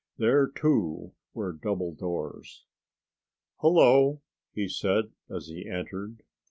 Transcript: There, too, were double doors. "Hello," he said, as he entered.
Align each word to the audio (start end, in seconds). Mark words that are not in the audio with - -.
There, 0.17 0.47
too, 0.47 1.13
were 1.35 1.53
double 1.53 1.93
doors. 1.93 2.65
"Hello," 3.57 4.23
he 4.51 4.67
said, 4.67 5.11
as 5.29 5.45
he 5.45 5.69
entered. 5.69 6.23